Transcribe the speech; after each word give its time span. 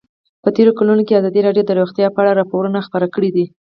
په 0.43 0.49
تېرو 0.55 0.71
کلونو 0.79 1.01
کې 1.07 1.17
ازادي 1.19 1.41
راډیو 1.43 1.67
د 1.67 1.71
روغتیا 1.79 2.07
په 2.11 2.19
اړه 2.21 2.31
راپورونه 2.39 2.85
خپاره 2.87 3.07
کړي 3.15 3.29
دي. 3.35 3.45